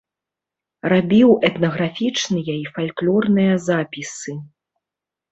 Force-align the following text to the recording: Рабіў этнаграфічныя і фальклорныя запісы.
Рабіў 0.91 1.33
этнаграфічныя 1.49 2.53
і 2.61 2.63
фальклорныя 2.77 3.53
запісы. 3.67 4.31